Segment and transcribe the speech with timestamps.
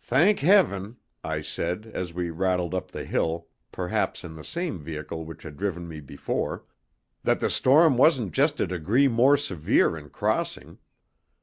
[0.00, 5.26] "Thank heaven!" I said, as we rattled up the hill (perhaps in the same vehicle
[5.26, 6.64] which had driven me before),
[7.22, 10.78] "that the storm wasn't just a degree more severe in crossing.